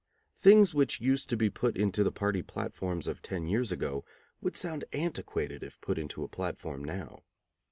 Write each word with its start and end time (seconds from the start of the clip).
Things 0.35 0.73
which 0.73 0.99
used 0.99 1.29
to 1.29 1.37
be 1.37 1.51
put 1.51 1.77
into 1.77 2.03
the 2.03 2.11
party 2.11 2.41
platforms 2.41 3.05
of 3.05 3.21
ten 3.21 3.45
years 3.45 3.71
ago 3.71 4.03
would 4.41 4.57
sound 4.57 4.83
antiquated 4.93 5.61
if 5.61 5.79
put 5.79 5.99
into 5.99 6.23
a 6.23 6.27
platform 6.27 6.83
now. 6.83 7.21